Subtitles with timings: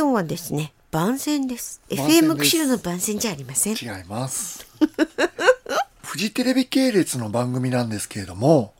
[0.00, 4.66] 今日はですね番宣です FM 釧路の番宣じゃありません違います。
[6.02, 8.72] フジテレビ系列の番組なんですけれども、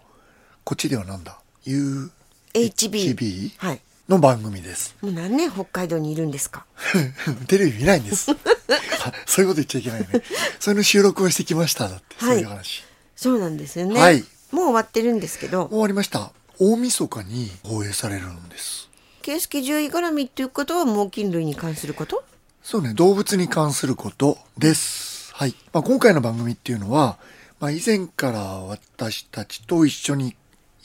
[0.64, 2.10] こっちではなんだ ?UHB
[2.54, 4.94] HB はいの番組です。
[5.02, 6.64] もう何年北海道にいるんですか？
[7.48, 8.30] テレビ見ないんです。
[8.30, 8.36] あ
[9.28, 10.22] そういうこと言っちゃいけないね。
[10.58, 11.86] それの収録をしてきました。
[11.90, 12.84] だって、はいそういう話。
[13.14, 16.32] そうなんですよね、はいもう終わってるんですけど終わりました。
[16.58, 18.89] 大晦日に放映されるんです。
[19.22, 22.24] 圭介獣医絡みっていうことは猛禽類に関すること？
[22.62, 25.32] そうね、動物に関することです。
[25.34, 25.54] はい。
[25.72, 27.18] まあ、今回の番組っていうのは、
[27.58, 30.36] まあ、以前から私たちと一緒に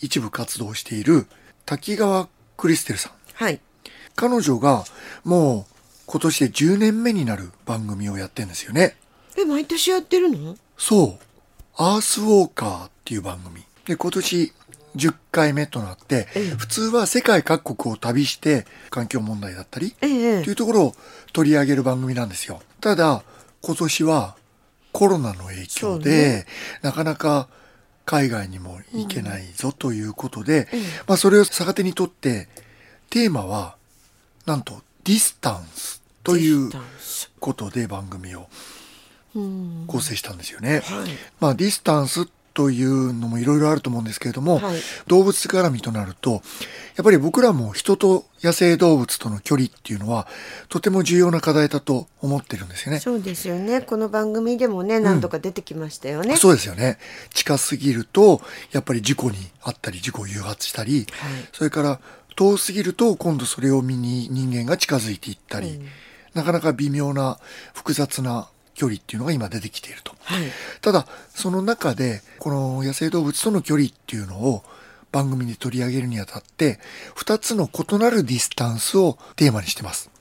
[0.01, 1.27] 一部活動している
[1.65, 2.27] 滝川
[2.57, 3.11] クリステルさん。
[3.33, 3.59] はい
[4.15, 4.85] 彼女が
[5.25, 5.73] もう
[6.05, 8.95] 今年で10年目になる番組をやってんですよね。
[9.37, 10.55] え毎年やってるの？
[10.77, 11.25] そう。
[11.75, 13.63] アースウォーカーっていう番組。
[13.85, 14.53] で、今年
[14.95, 16.49] 10回目となって、ええ。
[16.51, 20.95] 普通は世界各国を旅して環境問題だったり、ええというところを
[21.33, 22.61] 取り上げる番組なんですよ。
[22.81, 23.23] ただ、
[23.61, 24.35] 今年は
[24.91, 26.45] コロナの影響で、ね。
[26.81, 27.47] なかなか
[28.05, 30.79] 海外にも行けないぞということで、うん。
[31.07, 32.47] まあそれを逆手にとって、
[33.09, 33.75] テーマは、
[34.45, 36.69] なんとディスタンスという
[37.39, 38.47] ことで番組を
[39.35, 39.83] うん。
[39.87, 40.79] 構成したんですよね。
[40.79, 41.09] はい。
[41.39, 44.77] まあディスタンスというのもいろいろあると思うんですけれども、はい。
[45.07, 46.41] 動物絡みとなると、
[46.95, 50.27] やっぱり僕らも人と野生動物との距離っていうのは
[50.69, 52.99] とても重要な課題だと思ってるんですよね。
[53.01, 53.81] そうですよね。
[53.81, 56.97] この番組でもね何度か出てきましたよね、そうですよね。
[57.33, 61.05] 近すぎると、やっぱり事故にあったり、事故を誘発したり、はい。
[61.51, 61.99] それから
[62.37, 65.87] 遠すぎると今度それを見に人間が近づいていったり、うん。
[66.33, 67.37] なかなか微妙な
[67.73, 70.15] 複雑な距離っていうのが今出てきていると。
[70.23, 70.43] はい。
[70.81, 74.63] ただその中でこの野生動物との距離っていうのを
[75.11, 76.79] 番組で取り上げるにあたって
[77.15, 80.11] 2つの異なるディスタンスをテーマにしてます。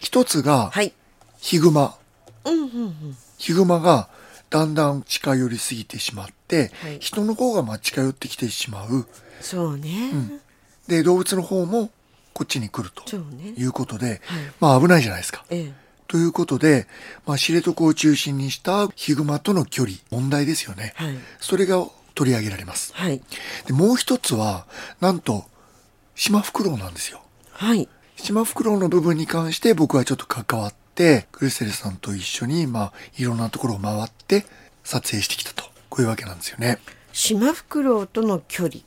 [0.00, 0.94] 一つがはい。
[1.38, 1.96] ヒグマ。
[2.44, 3.16] うんうんうん。
[3.36, 4.08] ヒグマが
[4.48, 6.98] だんだん近寄りすぎてしまって、はい。
[7.00, 9.06] 人の方がまあ近寄ってきてしまう。
[9.40, 9.90] そうね、
[10.86, 11.90] で動物の方も
[12.32, 14.18] こっちに来るということで、はい。
[14.60, 15.44] まあ危ないじゃないですか。
[15.50, 16.86] ええということで、
[17.26, 21.16] まあ、知床を中心にしたヒグマとの距離問題ですよね、はい。
[21.40, 22.92] それが取り上げられます。
[22.94, 23.20] はい。
[23.66, 24.66] でもう一つは
[25.00, 25.44] なんと
[26.14, 27.20] シマフクロウなんですよ。
[27.50, 27.88] はい。
[28.16, 34.46] シマフクロウの部分に関して僕はちょっと関わってクリステルさんと一緒にまあいろんなところを回って
[34.84, 35.64] 撮影してきたと。
[35.90, 36.78] こういうわけなんですよね。
[37.12, 38.80] シマフクロウとの距離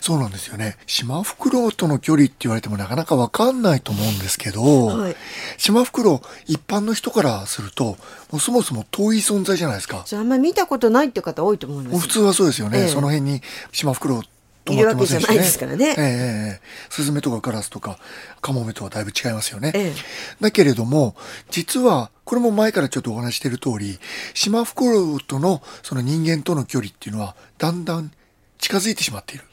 [0.00, 0.76] そうなんですよね。
[0.86, 5.16] シマフクロウとの距離って言われてもなかなかわかんないと思うんですけど、はい。
[5.58, 10.04] シマフクロウ一般の人からするともうそもそも遠い存在じゃないですか。
[10.12, 11.92] あんまり見たことないっていう方多いと思います。
[11.92, 12.88] もう普通はそうですよね、ええ。
[12.88, 13.42] その辺に
[13.72, 14.20] シマフクロウ
[14.64, 15.26] 止まってませんしね。
[15.26, 15.94] いるわけじゃないですからね。
[15.98, 17.98] ええスズメとかカラスとか
[18.40, 19.94] カモメとはだいぶ違いますよね、ええ。
[20.40, 21.16] だけれども
[21.50, 23.98] 実はこれも前からちょっとお話ししている通り
[24.34, 28.12] シマフクロウとのその人間との距離っていうのはだんだん
[28.58, 29.44] 近づいてしまっている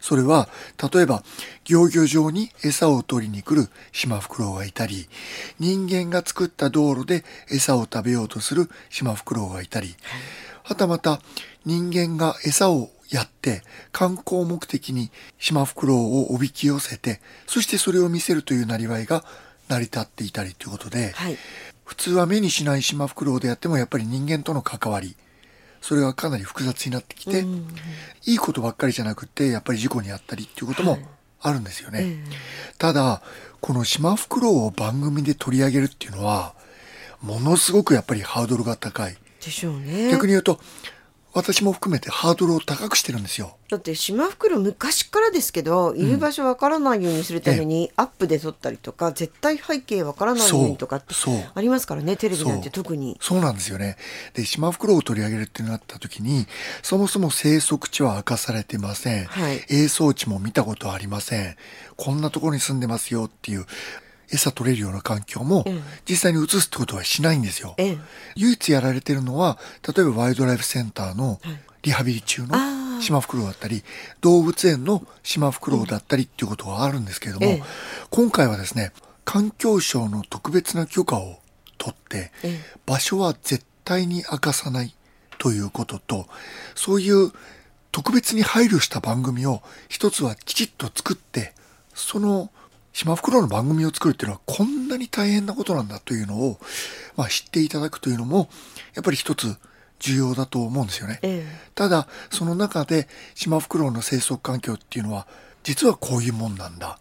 [0.00, 0.48] それは
[0.92, 1.22] 例えば
[1.68, 5.08] 漁業場に餌を取りに来るシマフクロウがいたり
[5.58, 9.94] 人間が作った道路で餌を食べようとするシマフクロウがいたり、
[10.62, 11.20] はたまた
[11.64, 13.62] 人間が餌をやって
[13.92, 19.24] 観光目的にシマフクロウをおびき寄せてそしてそれを見せるというなりわいが
[19.68, 21.36] 成り立っていたりということで、はい。
[21.84, 25.16] 普通は目にしないシマフクロウであってもやっぱり人間との関わり
[25.80, 27.68] それがかなり複雑になってきて、うん
[28.26, 31.06] いいことばっかりじゃなくてやっぱり事故にあったりっていうこともはい。
[31.42, 32.76] あるんですよね、ええ。
[32.76, 33.22] ただ
[33.60, 36.54] このシマフクロウを番組で取り上げるっていうのは
[37.22, 39.16] ものすごくやっぱりハードルが高い。
[39.42, 40.10] でしょうね。
[40.10, 40.60] 逆に言うと
[41.32, 43.56] 私も含めてハードルを高くしてるんですよ。
[43.68, 51.14] だってシマフクロウ昔からですけどいる場所わからないようにするためにアップで撮ったりとか絶対背景わからないようにとかって
[51.54, 53.16] ありますからねテレビなんて特に。
[53.20, 53.96] そうなんですよね。
[54.34, 56.46] で、シマフクロウを取り上げるってなった時に、
[56.82, 59.24] そもそも生息地は明かされてません。
[59.26, 59.64] はい。
[59.68, 61.56] 営草地も見たことありません。
[61.96, 63.66] こんなところに住んでますよっていう、
[64.32, 65.80] 餌取れるような環境もええ。
[66.08, 67.74] 実際に移すってことはしないんですよ。
[67.78, 67.98] ええ。
[68.36, 71.60] 唯一やられてるのは、例えばワイルドライフセンターのはい。
[71.82, 73.82] リハビリ中のシマフクロウだったり、
[74.20, 77.62] 動物園のシマフクロウだったりっていうことがあるんですけれども、ええ。
[78.10, 78.92] 今回はですね、
[79.24, 81.38] 環境省の特別な許可を
[81.78, 82.60] 取って、ええ。
[82.86, 84.94] 場所は絶対に明かさない
[85.38, 86.26] ということと、
[86.74, 87.32] そういう
[87.92, 91.54] 特別に配慮した番組を一つはきちっと作って、
[91.94, 92.50] その
[92.92, 96.58] 島袋の番組を作るっていうのはこんなに大変なことなんだというのを、
[97.16, 98.48] まあ、知っていただくというのも、
[98.94, 99.56] やっぱり一つ
[100.00, 101.20] 重要だと思うんですよね。
[101.22, 105.26] ええただ、その中で、シマフクロウの生息環境っていうのは、
[105.62, 106.98] 実はこういうもんなんだ。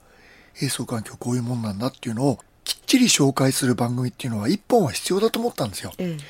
[0.62, 5.94] 営巣環境こういうもんなんだっていうのをきっちり紹介する番組っていうのは一本は必要だと思ったんですよ。
[5.97, 6.24] ええ